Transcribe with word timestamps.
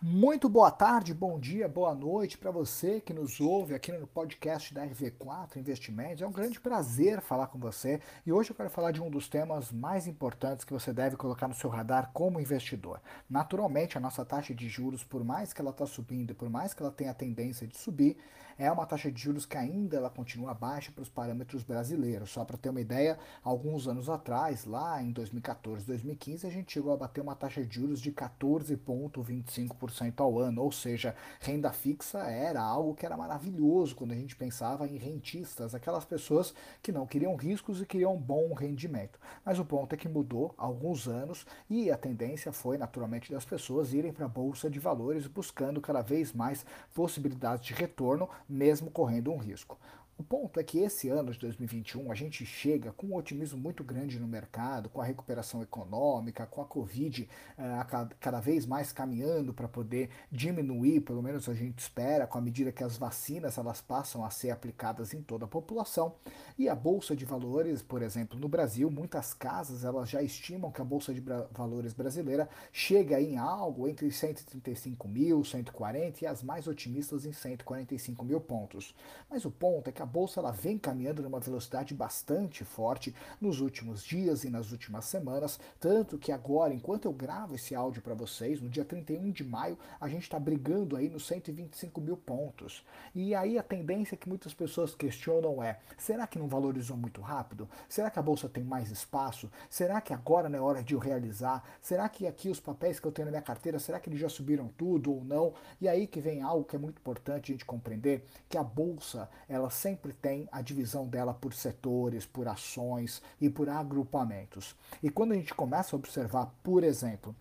Muito 0.00 0.48
boa 0.48 0.70
tarde, 0.70 1.12
bom 1.12 1.40
dia, 1.40 1.68
boa 1.68 1.92
noite 1.92 2.38
para 2.38 2.52
você 2.52 3.00
que 3.00 3.12
nos 3.12 3.40
ouve 3.40 3.74
aqui 3.74 3.90
no 3.90 4.06
podcast 4.06 4.72
da 4.72 4.86
RV4 4.86 5.56
Investimentos. 5.56 6.22
É 6.22 6.26
um 6.26 6.30
grande 6.30 6.60
prazer 6.60 7.20
falar 7.20 7.48
com 7.48 7.58
você 7.58 8.00
e 8.24 8.32
hoje 8.32 8.50
eu 8.50 8.54
quero 8.54 8.70
falar 8.70 8.92
de 8.92 9.02
um 9.02 9.10
dos 9.10 9.28
temas 9.28 9.72
mais 9.72 10.06
importantes 10.06 10.64
que 10.64 10.72
você 10.72 10.92
deve 10.92 11.16
colocar 11.16 11.48
no 11.48 11.54
seu 11.54 11.68
radar 11.68 12.12
como 12.12 12.38
investidor. 12.38 13.00
Naturalmente, 13.28 13.98
a 13.98 14.00
nossa 14.00 14.24
taxa 14.24 14.54
de 14.54 14.68
juros, 14.68 15.02
por 15.02 15.24
mais 15.24 15.52
que 15.52 15.60
ela 15.60 15.70
está 15.70 15.84
subindo 15.84 16.30
e 16.30 16.34
por 16.34 16.48
mais 16.48 16.72
que 16.72 16.80
ela 16.80 16.92
tenha 16.92 17.10
a 17.10 17.14
tendência 17.14 17.66
de 17.66 17.76
subir, 17.76 18.16
é 18.58 18.70
uma 18.72 18.84
taxa 18.84 19.10
de 19.10 19.22
juros 19.22 19.46
que 19.46 19.56
ainda 19.56 19.96
ela 19.96 20.10
continua 20.10 20.52
baixa 20.52 20.90
para 20.90 21.02
os 21.02 21.08
parâmetros 21.08 21.62
brasileiros. 21.62 22.30
Só 22.30 22.44
para 22.44 22.56
ter 22.56 22.70
uma 22.70 22.80
ideia, 22.80 23.16
alguns 23.42 23.86
anos 23.86 24.10
atrás, 24.10 24.64
lá 24.64 25.00
em 25.00 25.12
2014, 25.12 25.86
2015, 25.86 26.46
a 26.46 26.50
gente 26.50 26.72
chegou 26.72 26.92
a 26.92 26.96
bater 26.96 27.20
uma 27.20 27.36
taxa 27.36 27.64
de 27.64 27.72
juros 27.72 28.00
de 28.00 28.10
14,25% 28.10 29.87
ao 30.18 30.38
ano, 30.38 30.62
ou 30.62 30.72
seja, 30.72 31.14
renda 31.40 31.72
fixa 31.72 32.18
era 32.18 32.60
algo 32.62 32.94
que 32.94 33.06
era 33.06 33.16
maravilhoso 33.16 33.94
quando 33.94 34.12
a 34.12 34.14
gente 34.14 34.36
pensava 34.36 34.86
em 34.86 34.96
rentistas, 34.96 35.74
aquelas 35.74 36.04
pessoas 36.04 36.54
que 36.82 36.92
não 36.92 37.06
queriam 37.06 37.36
riscos 37.36 37.80
e 37.80 37.86
queriam 37.86 38.14
um 38.14 38.20
bom 38.20 38.52
rendimento. 38.54 39.18
Mas 39.44 39.58
o 39.58 39.64
ponto 39.64 39.94
é 39.94 39.96
que 39.96 40.08
mudou 40.08 40.54
há 40.58 40.64
alguns 40.64 41.06
anos 41.06 41.46
e 41.68 41.90
a 41.90 41.96
tendência 41.96 42.52
foi 42.52 42.78
naturalmente 42.78 43.32
das 43.32 43.44
pessoas 43.44 43.92
irem 43.92 44.12
para 44.12 44.26
a 44.26 44.28
bolsa 44.28 44.70
de 44.70 44.78
valores 44.78 45.26
buscando 45.26 45.80
cada 45.80 46.02
vez 46.02 46.32
mais 46.32 46.64
possibilidades 46.94 47.66
de 47.66 47.74
retorno 47.74 48.28
mesmo 48.48 48.90
correndo 48.90 49.32
um 49.32 49.38
risco. 49.38 49.78
O 50.18 50.24
ponto 50.24 50.58
é 50.58 50.64
que 50.64 50.80
esse 50.80 51.08
ano 51.08 51.30
de 51.30 51.38
2021 51.38 52.10
a 52.10 52.14
gente 52.14 52.44
chega 52.44 52.90
com 52.90 53.06
um 53.06 53.14
otimismo 53.14 53.56
muito 53.56 53.84
grande 53.84 54.18
no 54.18 54.26
mercado, 54.26 54.88
com 54.88 55.00
a 55.00 55.04
recuperação 55.04 55.62
econômica, 55.62 56.44
com 56.44 56.60
a 56.60 56.64
Covid 56.64 57.28
uh, 57.56 58.16
cada 58.18 58.40
vez 58.40 58.66
mais 58.66 58.90
caminhando 58.90 59.54
para 59.54 59.68
poder 59.68 60.10
diminuir, 60.28 61.02
pelo 61.02 61.22
menos 61.22 61.48
a 61.48 61.54
gente 61.54 61.78
espera, 61.78 62.26
com 62.26 62.36
a 62.36 62.40
medida 62.40 62.72
que 62.72 62.82
as 62.82 62.98
vacinas 62.98 63.56
elas 63.58 63.80
passam 63.80 64.24
a 64.24 64.30
ser 64.30 64.50
aplicadas 64.50 65.14
em 65.14 65.22
toda 65.22 65.44
a 65.44 65.48
população. 65.48 66.16
E 66.58 66.68
a 66.68 66.74
bolsa 66.74 67.14
de 67.14 67.24
valores, 67.24 67.80
por 67.80 68.02
exemplo, 68.02 68.36
no 68.40 68.48
Brasil, 68.48 68.90
muitas 68.90 69.32
casas 69.32 69.84
elas 69.84 70.10
já 70.10 70.20
estimam 70.20 70.72
que 70.72 70.82
a 70.82 70.84
bolsa 70.84 71.14
de 71.14 71.22
valores 71.52 71.92
brasileira 71.92 72.48
chega 72.72 73.20
em 73.20 73.38
algo 73.38 73.86
entre 73.86 74.10
135 74.10 75.06
mil, 75.06 75.44
140 75.44 76.24
e 76.24 76.26
as 76.26 76.42
mais 76.42 76.66
otimistas 76.66 77.24
em 77.24 77.32
145 77.32 78.24
mil 78.24 78.40
pontos. 78.40 78.92
Mas 79.30 79.44
o 79.44 79.50
ponto 79.52 79.88
é 79.88 79.92
que 79.92 80.02
a 80.02 80.07
bolsa 80.08 80.40
ela 80.40 80.50
vem 80.50 80.76
caminhando 80.76 81.22
numa 81.22 81.38
velocidade 81.38 81.94
bastante 81.94 82.64
forte 82.64 83.14
nos 83.40 83.60
últimos 83.60 84.02
dias 84.02 84.42
e 84.42 84.50
nas 84.50 84.72
últimas 84.72 85.04
semanas, 85.04 85.60
tanto 85.78 86.18
que 86.18 86.32
agora, 86.32 86.74
enquanto 86.74 87.04
eu 87.04 87.12
gravo 87.12 87.54
esse 87.54 87.74
áudio 87.74 88.02
para 88.02 88.14
vocês, 88.14 88.60
no 88.60 88.68
dia 88.68 88.84
31 88.84 89.30
de 89.30 89.44
maio, 89.44 89.78
a 90.00 90.08
gente 90.08 90.22
está 90.22 90.38
brigando 90.38 90.96
aí 90.96 91.08
nos 91.08 91.26
125 91.26 92.00
mil 92.00 92.16
pontos. 92.16 92.84
E 93.14 93.34
aí 93.34 93.58
a 93.58 93.62
tendência 93.62 94.16
que 94.16 94.28
muitas 94.28 94.54
pessoas 94.54 94.94
questionam 94.94 95.62
é: 95.62 95.78
será 95.96 96.26
que 96.26 96.38
não 96.38 96.48
valorizou 96.48 96.96
muito 96.96 97.20
rápido? 97.20 97.68
Será 97.88 98.10
que 98.10 98.18
a 98.18 98.22
bolsa 98.22 98.48
tem 98.48 98.64
mais 98.64 98.90
espaço? 98.90 99.50
Será 99.68 100.00
que 100.00 100.12
agora 100.12 100.48
não 100.48 100.58
é 100.58 100.60
hora 100.60 100.82
de 100.82 100.94
eu 100.94 100.98
realizar? 100.98 101.62
Será 101.80 102.08
que 102.08 102.26
aqui 102.26 102.48
os 102.48 102.60
papéis 102.60 102.98
que 102.98 103.06
eu 103.06 103.12
tenho 103.12 103.26
na 103.26 103.32
minha 103.32 103.42
carteira, 103.42 103.78
será 103.78 104.00
que 104.00 104.08
eles 104.08 104.20
já 104.20 104.28
subiram 104.28 104.68
tudo 104.76 105.12
ou 105.12 105.24
não? 105.24 105.52
E 105.80 105.88
aí 105.88 106.06
que 106.06 106.20
vem 106.20 106.42
algo 106.42 106.64
que 106.64 106.76
é 106.76 106.78
muito 106.78 106.98
importante 106.98 107.50
a 107.50 107.54
gente 107.54 107.64
compreender, 107.64 108.24
que 108.48 108.56
a 108.56 108.62
bolsa, 108.62 109.28
ela 109.48 109.70
sempre 109.70 109.97
sempre 109.98 110.12
tem 110.12 110.48
a 110.52 110.62
divisão 110.62 111.08
dela 111.08 111.34
por 111.34 111.52
setores, 111.52 112.24
por 112.24 112.46
ações 112.46 113.20
e 113.40 113.50
por 113.50 113.68
agrupamentos. 113.68 114.76
E 115.02 115.10
quando 115.10 115.32
a 115.32 115.34
gente 115.34 115.52
começa 115.52 115.94
a 115.94 115.98
observar, 115.98 116.54
por 116.62 116.84
exemplo, 116.84 117.34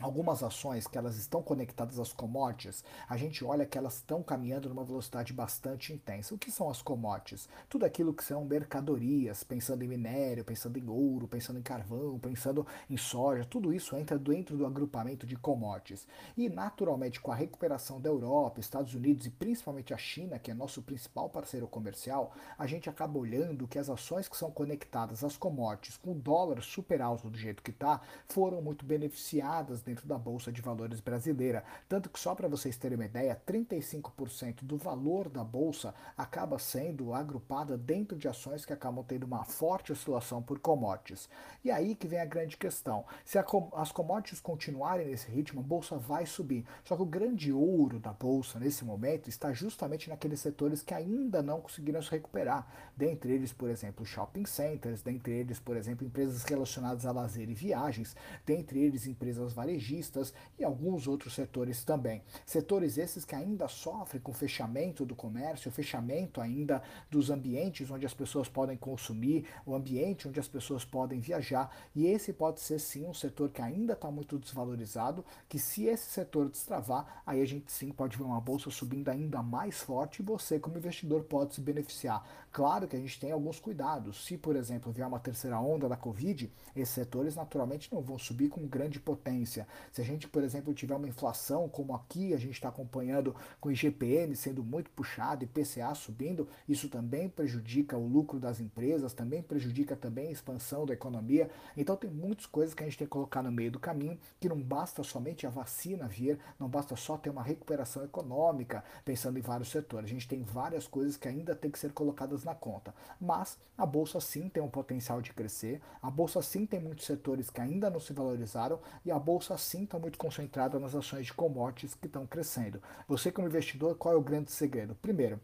algumas 0.00 0.42
ações 0.42 0.88
que 0.88 0.98
elas 0.98 1.16
estão 1.16 1.40
conectadas 1.40 2.00
às 2.00 2.12
commodities, 2.12 2.82
a 3.08 3.16
gente 3.16 3.44
olha 3.44 3.64
que 3.64 3.78
elas 3.78 3.96
estão 3.96 4.22
caminhando 4.22 4.68
numa 4.68 4.84
velocidade 4.84 5.32
bastante 5.32 5.92
intensa. 5.92 6.34
O 6.34 6.38
que 6.38 6.50
são 6.50 6.68
as 6.68 6.82
commodities? 6.82 7.48
Tudo 7.68 7.86
aquilo 7.86 8.12
que 8.12 8.24
são 8.24 8.44
mercadorias, 8.44 9.44
pensando 9.44 9.84
em 9.84 9.88
minério, 9.88 10.44
pensando 10.44 10.78
em 10.78 10.88
ouro, 10.88 11.28
pensando 11.28 11.60
em 11.60 11.62
carvão, 11.62 12.18
pensando 12.18 12.66
em 12.90 12.96
soja, 12.96 13.44
tudo 13.44 13.72
isso 13.72 13.96
entra 13.96 14.18
dentro 14.18 14.56
do 14.56 14.66
agrupamento 14.66 15.26
de 15.26 15.36
commodities. 15.36 16.08
E 16.36 16.48
naturalmente 16.48 17.20
com 17.20 17.30
a 17.30 17.36
recuperação 17.36 18.00
da 18.00 18.08
Europa, 18.08 18.60
Estados 18.60 18.94
Unidos 18.94 19.26
e 19.26 19.30
principalmente 19.30 19.94
a 19.94 19.96
China, 19.96 20.40
que 20.40 20.50
é 20.50 20.54
nosso 20.54 20.82
principal 20.82 21.30
parceiro 21.30 21.68
comercial, 21.68 22.32
a 22.58 22.66
gente 22.66 22.90
acaba 22.90 23.16
olhando 23.16 23.68
que 23.68 23.78
as 23.78 23.88
ações 23.88 24.28
que 24.28 24.36
são 24.36 24.50
conectadas 24.50 25.22
às 25.22 25.36
commodities 25.36 25.96
com 25.96 26.12
o 26.12 26.18
dólar 26.18 26.62
super 26.62 27.00
alto 27.00 27.30
do 27.30 27.38
jeito 27.38 27.62
que 27.62 27.70
está, 27.70 28.00
foram 28.26 28.60
muito 28.60 28.84
beneficiadas 28.84 29.83
dentro 29.84 30.06
da 30.08 30.18
Bolsa 30.18 30.50
de 30.50 30.62
Valores 30.62 31.00
brasileira. 31.00 31.62
Tanto 31.88 32.08
que, 32.08 32.18
só 32.18 32.34
para 32.34 32.48
vocês 32.48 32.76
terem 32.76 32.96
uma 32.96 33.04
ideia, 33.04 33.40
35% 33.46 34.64
do 34.64 34.76
valor 34.76 35.28
da 35.28 35.44
Bolsa 35.44 35.94
acaba 36.16 36.58
sendo 36.58 37.12
agrupada 37.12 37.76
dentro 37.76 38.16
de 38.16 38.26
ações 38.26 38.64
que 38.64 38.72
acabam 38.72 39.04
tendo 39.04 39.24
uma 39.24 39.44
forte 39.44 39.92
oscilação 39.92 40.42
por 40.42 40.58
commodities. 40.58 41.28
E 41.62 41.70
aí 41.70 41.94
que 41.94 42.08
vem 42.08 42.20
a 42.20 42.24
grande 42.24 42.56
questão. 42.56 43.04
Se 43.24 43.38
as 43.38 43.92
commodities 43.92 44.40
continuarem 44.40 45.06
nesse 45.06 45.30
ritmo, 45.30 45.60
a 45.60 45.64
Bolsa 45.64 45.96
vai 45.96 46.24
subir. 46.26 46.64
Só 46.84 46.96
que 46.96 47.02
o 47.02 47.06
grande 47.06 47.52
ouro 47.52 47.98
da 47.98 48.12
Bolsa 48.12 48.58
nesse 48.58 48.84
momento 48.84 49.28
está 49.28 49.52
justamente 49.52 50.08
naqueles 50.08 50.40
setores 50.40 50.82
que 50.82 50.94
ainda 50.94 51.42
não 51.42 51.60
conseguiram 51.60 52.00
se 52.02 52.10
recuperar. 52.10 52.66
Dentre 52.96 53.32
eles, 53.32 53.52
por 53.52 53.68
exemplo, 53.68 54.06
shopping 54.06 54.46
centers, 54.46 55.02
dentre 55.02 55.32
eles, 55.32 55.58
por 55.58 55.76
exemplo, 55.76 56.06
empresas 56.06 56.42
relacionadas 56.44 57.04
a 57.04 57.12
lazer 57.12 57.48
e 57.50 57.54
viagens, 57.54 58.16
dentre 58.46 58.80
eles, 58.80 59.06
empresas 59.06 59.52
varejistas 59.52 59.73
varejistas 59.74 60.32
e 60.58 60.64
alguns 60.64 61.06
outros 61.06 61.34
setores 61.34 61.84
também. 61.84 62.22
Setores 62.46 62.96
esses 62.96 63.24
que 63.24 63.34
ainda 63.34 63.68
sofrem 63.68 64.22
com 64.22 64.32
fechamento 64.32 65.04
do 65.04 65.14
comércio, 65.14 65.70
fechamento 65.70 66.40
ainda 66.40 66.82
dos 67.10 67.30
ambientes 67.30 67.90
onde 67.90 68.06
as 68.06 68.14
pessoas 68.14 68.48
podem 68.48 68.76
consumir, 68.76 69.46
o 69.66 69.74
ambiente 69.74 70.28
onde 70.28 70.38
as 70.38 70.48
pessoas 70.48 70.84
podem 70.84 71.20
viajar, 71.20 71.74
e 71.94 72.06
esse 72.06 72.32
pode 72.32 72.60
ser 72.60 72.78
sim 72.78 73.06
um 73.06 73.14
setor 73.14 73.50
que 73.50 73.60
ainda 73.60 73.94
está 73.94 74.10
muito 74.10 74.38
desvalorizado, 74.38 75.24
que 75.48 75.58
se 75.58 75.84
esse 75.84 76.10
setor 76.10 76.48
destravar, 76.48 77.22
aí 77.26 77.40
a 77.40 77.46
gente 77.46 77.70
sim 77.72 77.90
pode 77.90 78.16
ver 78.16 78.24
uma 78.24 78.40
bolsa 78.40 78.70
subindo 78.70 79.08
ainda 79.08 79.42
mais 79.42 79.80
forte 79.80 80.20
e 80.20 80.24
você 80.24 80.58
como 80.58 80.78
investidor 80.78 81.24
pode 81.24 81.54
se 81.54 81.60
beneficiar. 81.60 82.24
Claro 82.52 82.86
que 82.86 82.96
a 82.96 83.00
gente 83.00 83.18
tem 83.18 83.32
alguns 83.32 83.58
cuidados. 83.58 84.24
Se, 84.24 84.38
por 84.38 84.54
exemplo, 84.54 84.92
vier 84.92 85.06
uma 85.06 85.18
terceira 85.18 85.58
onda 85.58 85.88
da 85.88 85.96
Covid, 85.96 86.52
esses 86.76 86.94
setores 86.94 87.34
naturalmente 87.34 87.92
não 87.92 88.00
vão 88.00 88.18
subir 88.18 88.48
com 88.48 88.66
grande 88.66 89.00
potência. 89.00 89.63
Se 89.92 90.00
a 90.00 90.04
gente, 90.04 90.28
por 90.28 90.42
exemplo, 90.42 90.74
tiver 90.74 90.94
uma 90.94 91.08
inflação, 91.08 91.68
como 91.68 91.94
aqui 91.94 92.34
a 92.34 92.38
gente 92.38 92.54
está 92.54 92.68
acompanhando 92.68 93.34
com 93.60 93.68
o 93.68 93.72
IGPM 93.72 94.34
sendo 94.36 94.62
muito 94.62 94.90
puxado 94.90 95.44
e 95.44 95.46
PCA 95.46 95.94
subindo, 95.94 96.48
isso 96.68 96.88
também 96.88 97.28
prejudica 97.28 97.96
o 97.96 98.06
lucro 98.06 98.38
das 98.38 98.60
empresas, 98.60 99.12
também 99.12 99.42
prejudica 99.42 99.96
também 99.96 100.28
a 100.28 100.32
expansão 100.32 100.86
da 100.86 100.94
economia. 100.94 101.50
Então 101.76 101.96
tem 101.96 102.10
muitas 102.10 102.46
coisas 102.46 102.74
que 102.74 102.82
a 102.82 102.86
gente 102.86 102.98
tem 102.98 103.06
que 103.06 103.12
colocar 103.12 103.42
no 103.42 103.52
meio 103.52 103.70
do 103.70 103.78
caminho, 103.78 104.18
que 104.40 104.48
não 104.48 104.60
basta 104.60 105.02
somente 105.02 105.46
a 105.46 105.50
vacina 105.50 106.06
vir, 106.06 106.38
não 106.58 106.68
basta 106.68 106.96
só 106.96 107.16
ter 107.16 107.30
uma 107.30 107.42
recuperação 107.42 108.04
econômica, 108.04 108.84
pensando 109.04 109.38
em 109.38 109.42
vários 109.42 109.70
setores. 109.70 110.10
A 110.10 110.12
gente 110.12 110.28
tem 110.28 110.42
várias 110.42 110.86
coisas 110.86 111.16
que 111.16 111.28
ainda 111.28 111.54
tem 111.54 111.70
que 111.70 111.78
ser 111.78 111.92
colocadas 111.92 112.44
na 112.44 112.54
conta. 112.54 112.94
Mas 113.20 113.58
a 113.76 113.84
bolsa 113.84 114.20
sim 114.20 114.48
tem 114.48 114.62
um 114.62 114.68
potencial 114.68 115.20
de 115.20 115.32
crescer, 115.32 115.80
a 116.00 116.10
bolsa 116.10 116.40
sim 116.42 116.64
tem 116.64 116.80
muitos 116.80 117.06
setores 117.06 117.50
que 117.50 117.60
ainda 117.60 117.90
não 117.90 118.00
se 118.00 118.12
valorizaram 118.12 118.78
e 119.04 119.10
a 119.10 119.18
bolsa 119.18 119.53
assim 119.54 119.84
está 119.84 119.98
muito 119.98 120.18
concentrada 120.18 120.78
nas 120.78 120.94
ações 120.94 121.26
de 121.26 121.32
commodities 121.32 121.94
que 121.94 122.06
estão 122.06 122.26
crescendo. 122.26 122.82
Você, 123.08 123.32
como 123.32 123.48
investidor, 123.48 123.96
qual 123.96 124.14
é 124.14 124.16
o 124.16 124.22
grande 124.22 124.50
segredo? 124.50 124.94
Primeiro, 124.96 125.40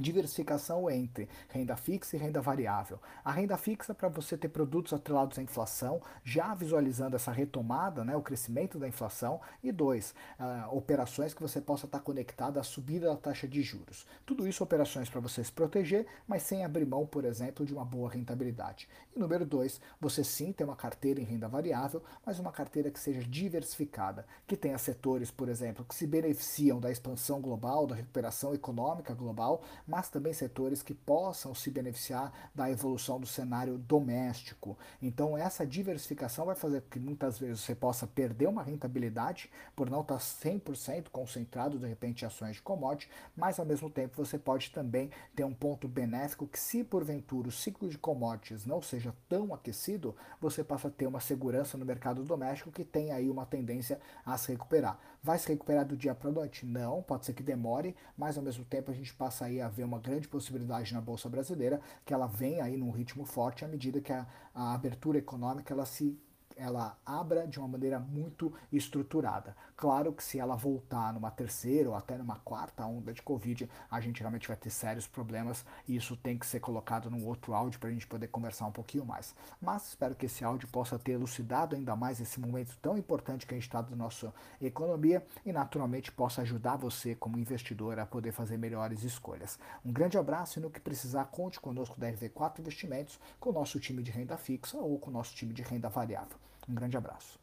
diversificação 0.00 0.90
entre 0.90 1.28
renda 1.48 1.76
fixa 1.76 2.16
e 2.16 2.18
renda 2.18 2.40
variável. 2.40 2.98
A 3.24 3.30
renda 3.30 3.56
fixa 3.56 3.94
para 3.94 4.08
você 4.08 4.36
ter 4.36 4.48
produtos 4.48 4.92
atrelados 4.92 5.38
à 5.38 5.42
inflação, 5.42 6.00
já 6.24 6.54
visualizando 6.54 7.16
essa 7.16 7.30
retomada, 7.30 8.04
né, 8.04 8.16
o 8.16 8.22
crescimento 8.22 8.78
da 8.78 8.88
inflação, 8.88 9.40
e 9.62 9.70
dois, 9.70 10.14
uh, 10.38 10.76
operações 10.76 11.32
que 11.32 11.42
você 11.42 11.60
possa 11.60 11.86
estar 11.86 12.00
conectado 12.00 12.58
à 12.58 12.62
subida 12.62 13.08
da 13.08 13.16
taxa 13.16 13.46
de 13.46 13.62
juros. 13.62 14.06
Tudo 14.26 14.48
isso 14.48 14.64
operações 14.64 15.08
para 15.08 15.20
você 15.20 15.42
se 15.44 15.52
proteger, 15.52 16.06
mas 16.26 16.42
sem 16.42 16.64
abrir 16.64 16.86
mão, 16.86 17.06
por 17.06 17.24
exemplo, 17.24 17.64
de 17.64 17.72
uma 17.72 17.84
boa 17.84 18.10
rentabilidade. 18.10 18.88
E 19.14 19.18
número 19.18 19.44
dois, 19.46 19.80
você 20.00 20.24
sim 20.24 20.52
tem 20.52 20.66
uma 20.66 20.76
carteira 20.76 21.20
em 21.20 21.24
renda 21.24 21.48
variável, 21.48 22.02
mas 22.24 22.38
uma 22.38 22.52
carteira 22.52 22.90
que 22.90 22.98
seja 22.98 23.22
diversificada, 23.22 24.26
que 24.46 24.56
tenha 24.56 24.78
setores, 24.78 25.30
por 25.30 25.48
exemplo, 25.48 25.84
que 25.84 25.94
se 25.94 26.06
beneficiam 26.06 26.80
da 26.80 26.90
expansão 26.90 27.40
global, 27.40 27.86
da 27.86 27.94
recuperação 27.94 28.54
econômica 28.54 29.14
global, 29.14 29.62
mas 29.86 30.08
também 30.08 30.32
setores 30.32 30.82
que 30.82 30.94
possam 30.94 31.54
se 31.54 31.70
beneficiar 31.70 32.32
da 32.54 32.70
evolução 32.70 33.20
do 33.20 33.26
cenário 33.26 33.78
doméstico. 33.78 34.78
Então, 35.00 35.36
essa 35.36 35.66
diversificação 35.66 36.46
vai 36.46 36.54
fazer 36.54 36.80
com 36.82 36.90
que 36.90 37.00
muitas 37.00 37.38
vezes 37.38 37.60
você 37.60 37.74
possa 37.74 38.06
perder 38.06 38.48
uma 38.48 38.62
rentabilidade 38.62 39.50
por 39.76 39.90
não 39.90 40.00
estar 40.00 40.18
100% 40.18 41.08
concentrado, 41.10 41.78
de 41.78 41.86
repente, 41.86 42.22
em 42.22 42.26
ações 42.26 42.56
de 42.56 42.62
commodity, 42.62 43.10
mas 43.36 43.58
ao 43.58 43.66
mesmo 43.66 43.90
tempo 43.90 44.16
você 44.16 44.38
pode 44.38 44.70
também 44.70 45.10
ter 45.34 45.44
um 45.44 45.54
ponto 45.54 45.86
benéfico 45.86 46.46
que, 46.46 46.58
se 46.58 46.82
porventura 46.82 47.48
o 47.48 47.52
ciclo 47.52 47.88
de 47.88 47.98
commodities 47.98 48.66
não 48.66 48.80
seja 48.80 49.14
tão 49.28 49.52
aquecido, 49.52 50.14
você 50.40 50.64
passa 50.64 50.88
a 50.88 50.90
ter 50.90 51.06
uma 51.06 51.20
segurança 51.20 51.76
no 51.76 51.84
mercado 51.84 52.22
doméstico 52.22 52.70
que 52.70 52.84
tem 52.84 53.12
aí 53.12 53.28
uma 53.28 53.46
tendência 53.46 54.00
a 54.24 54.36
se 54.36 54.52
recuperar. 54.52 54.98
Vai 55.22 55.38
se 55.38 55.48
recuperar 55.48 55.86
do 55.86 55.96
dia 55.96 56.14
para 56.14 56.28
a 56.28 56.32
noite? 56.32 56.66
Não, 56.66 57.02
pode 57.02 57.24
ser 57.24 57.32
que 57.32 57.42
demore, 57.42 57.96
mas 58.16 58.36
ao 58.36 58.44
mesmo 58.44 58.64
tempo 58.64 58.90
a 58.90 58.94
gente 58.94 59.14
passa 59.14 59.46
aí 59.46 59.60
a 59.60 59.68
ver 59.74 59.84
uma 59.84 59.98
grande 59.98 60.28
possibilidade 60.28 60.94
na 60.94 61.00
Bolsa 61.00 61.28
Brasileira, 61.28 61.80
que 62.04 62.14
ela 62.14 62.26
vem 62.26 62.60
aí 62.60 62.76
num 62.76 62.90
ritmo 62.90 63.24
forte 63.24 63.64
à 63.64 63.68
medida 63.68 64.00
que 64.00 64.12
a, 64.12 64.26
a 64.54 64.72
abertura 64.72 65.18
econômica 65.18 65.74
ela 65.74 65.84
se 65.84 66.18
ela 66.56 66.96
abra 67.04 67.46
de 67.46 67.58
uma 67.58 67.68
maneira 67.68 67.98
muito 67.98 68.52
estruturada. 68.72 69.56
Claro 69.76 70.12
que 70.12 70.22
se 70.22 70.38
ela 70.38 70.56
voltar 70.56 71.12
numa 71.12 71.30
terceira 71.30 71.90
ou 71.90 71.96
até 71.96 72.16
numa 72.16 72.36
quarta 72.36 72.86
onda 72.86 73.12
de 73.12 73.22
Covid, 73.22 73.68
a 73.90 74.00
gente 74.00 74.20
realmente 74.20 74.48
vai 74.48 74.56
ter 74.56 74.70
sérios 74.70 75.06
problemas 75.06 75.64
e 75.88 75.96
isso 75.96 76.16
tem 76.16 76.38
que 76.38 76.46
ser 76.46 76.60
colocado 76.60 77.10
num 77.10 77.26
outro 77.26 77.54
áudio 77.54 77.80
para 77.80 77.88
a 77.88 77.92
gente 77.92 78.06
poder 78.06 78.28
conversar 78.28 78.66
um 78.66 78.72
pouquinho 78.72 79.04
mais. 79.04 79.34
Mas 79.60 79.88
espero 79.88 80.14
que 80.14 80.26
esse 80.26 80.44
áudio 80.44 80.68
possa 80.68 80.98
ter 80.98 81.12
elucidado 81.12 81.74
ainda 81.74 81.96
mais 81.96 82.20
esse 82.20 82.40
momento 82.40 82.76
tão 82.80 82.96
importante 82.96 83.46
que 83.46 83.54
a 83.54 83.56
gente 83.56 83.66
está 83.66 83.82
da 83.82 83.96
nossa 83.96 84.32
economia 84.60 85.24
e 85.44 85.52
naturalmente 85.52 86.12
possa 86.12 86.42
ajudar 86.42 86.76
você 86.76 87.14
como 87.14 87.38
investidor 87.38 87.98
a 87.98 88.06
poder 88.06 88.32
fazer 88.32 88.56
melhores 88.56 89.02
escolhas. 89.02 89.58
Um 89.84 89.92
grande 89.92 90.16
abraço 90.16 90.58
e 90.58 90.62
no 90.62 90.70
que 90.70 90.80
precisar, 90.80 91.24
conte 91.26 91.60
conosco 91.60 91.98
da 91.98 92.10
RV4 92.10 92.60
Investimentos, 92.60 93.18
com 93.40 93.50
o 93.50 93.52
nosso 93.52 93.80
time 93.80 94.02
de 94.02 94.10
renda 94.10 94.36
fixa 94.36 94.78
ou 94.78 94.98
com 94.98 95.10
o 95.10 95.12
nosso 95.12 95.34
time 95.34 95.52
de 95.52 95.62
renda 95.62 95.88
variável. 95.88 96.43
Um 96.68 96.74
grande 96.74 96.96
abraço. 96.96 97.38